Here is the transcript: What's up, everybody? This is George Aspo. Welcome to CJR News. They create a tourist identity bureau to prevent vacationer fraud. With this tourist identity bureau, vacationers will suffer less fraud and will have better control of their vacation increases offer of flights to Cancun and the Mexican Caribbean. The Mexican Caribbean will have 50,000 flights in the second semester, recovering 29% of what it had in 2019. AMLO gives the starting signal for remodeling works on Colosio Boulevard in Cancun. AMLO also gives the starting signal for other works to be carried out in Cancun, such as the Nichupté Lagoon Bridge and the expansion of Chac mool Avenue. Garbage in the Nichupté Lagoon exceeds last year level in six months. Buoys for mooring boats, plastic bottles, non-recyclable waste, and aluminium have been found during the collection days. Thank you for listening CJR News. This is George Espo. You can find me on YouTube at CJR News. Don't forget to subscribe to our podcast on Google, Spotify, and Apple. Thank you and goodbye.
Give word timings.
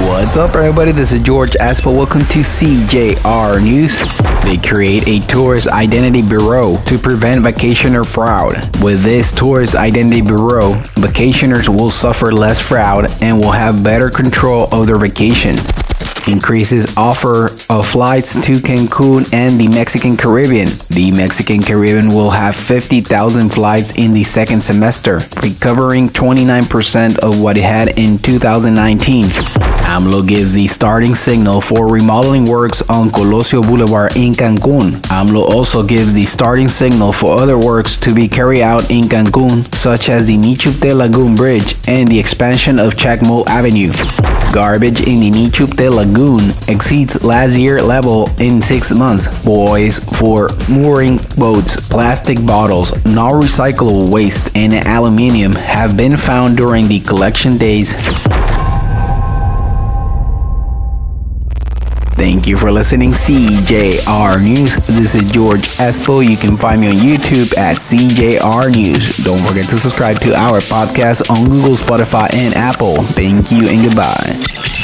What's 0.00 0.38
up, 0.38 0.56
everybody? 0.56 0.92
This 0.92 1.12
is 1.12 1.20
George 1.20 1.50
Aspo. 1.60 1.94
Welcome 1.94 2.22
to 2.22 2.38
CJR 2.38 3.62
News. 3.62 3.98
They 4.42 4.56
create 4.56 5.06
a 5.06 5.24
tourist 5.26 5.68
identity 5.68 6.22
bureau 6.26 6.82
to 6.86 6.98
prevent 6.98 7.44
vacationer 7.44 8.10
fraud. 8.10 8.54
With 8.82 9.02
this 9.02 9.30
tourist 9.30 9.74
identity 9.74 10.22
bureau, 10.22 10.72
vacationers 10.96 11.68
will 11.68 11.90
suffer 11.90 12.32
less 12.32 12.58
fraud 12.58 13.10
and 13.20 13.38
will 13.38 13.52
have 13.52 13.84
better 13.84 14.08
control 14.08 14.68
of 14.72 14.86
their 14.86 14.96
vacation 14.96 15.54
increases 16.28 16.96
offer 16.96 17.46
of 17.70 17.86
flights 17.86 18.34
to 18.34 18.52
Cancun 18.56 19.32
and 19.32 19.58
the 19.58 19.68
Mexican 19.68 20.16
Caribbean. 20.16 20.68
The 20.90 21.10
Mexican 21.12 21.62
Caribbean 21.62 22.08
will 22.08 22.30
have 22.30 22.54
50,000 22.54 23.50
flights 23.50 23.92
in 23.92 24.12
the 24.12 24.22
second 24.22 24.62
semester, 24.62 25.20
recovering 25.42 26.08
29% 26.08 27.18
of 27.18 27.40
what 27.40 27.56
it 27.56 27.62
had 27.62 27.98
in 27.98 28.18
2019. 28.18 29.69
AMLO 29.90 30.22
gives 30.24 30.52
the 30.52 30.68
starting 30.68 31.16
signal 31.16 31.60
for 31.60 31.88
remodeling 31.88 32.44
works 32.44 32.80
on 32.88 33.10
Colosio 33.10 33.60
Boulevard 33.60 34.16
in 34.16 34.34
Cancun. 34.34 34.92
AMLO 35.10 35.42
also 35.42 35.82
gives 35.82 36.14
the 36.14 36.24
starting 36.26 36.68
signal 36.68 37.12
for 37.12 37.36
other 37.36 37.58
works 37.58 37.96
to 37.96 38.14
be 38.14 38.28
carried 38.28 38.60
out 38.60 38.88
in 38.88 39.02
Cancun, 39.06 39.64
such 39.74 40.08
as 40.08 40.28
the 40.28 40.36
Nichupté 40.36 40.94
Lagoon 40.96 41.34
Bridge 41.34 41.74
and 41.88 42.06
the 42.06 42.20
expansion 42.20 42.78
of 42.78 42.96
Chac 42.96 43.20
mool 43.22 43.42
Avenue. 43.48 43.90
Garbage 44.52 45.00
in 45.00 45.18
the 45.18 45.30
Nichupté 45.32 45.90
Lagoon 45.92 46.52
exceeds 46.72 47.24
last 47.24 47.56
year 47.56 47.82
level 47.82 48.30
in 48.38 48.62
six 48.62 48.92
months. 48.92 49.42
Buoys 49.42 49.98
for 50.20 50.50
mooring 50.68 51.18
boats, 51.36 51.88
plastic 51.88 52.46
bottles, 52.46 53.04
non-recyclable 53.04 54.12
waste, 54.12 54.56
and 54.56 54.72
aluminium 54.72 55.52
have 55.52 55.96
been 55.96 56.16
found 56.16 56.56
during 56.56 56.86
the 56.86 57.00
collection 57.00 57.58
days. 57.58 57.96
Thank 62.20 62.46
you 62.46 62.58
for 62.58 62.70
listening 62.70 63.12
CJR 63.12 64.42
News. 64.42 64.76
This 64.86 65.14
is 65.14 65.24
George 65.32 65.62
Espo. 65.78 66.20
You 66.20 66.36
can 66.36 66.58
find 66.58 66.82
me 66.82 66.90
on 66.90 66.96
YouTube 66.96 67.56
at 67.56 67.78
CJR 67.78 68.76
News. 68.76 69.16
Don't 69.24 69.40
forget 69.40 69.64
to 69.70 69.78
subscribe 69.78 70.20
to 70.20 70.34
our 70.34 70.58
podcast 70.58 71.30
on 71.30 71.48
Google, 71.48 71.76
Spotify, 71.76 72.30
and 72.34 72.52
Apple. 72.52 73.02
Thank 73.04 73.50
you 73.50 73.70
and 73.70 73.82
goodbye. 73.88 74.79